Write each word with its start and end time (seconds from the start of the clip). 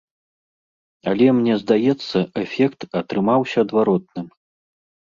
Але 1.11 1.27
мне 1.41 1.53
здаецца 1.63 2.17
эфект 2.47 2.79
атрымаўся 3.05 3.57
адваротным. 3.67 4.27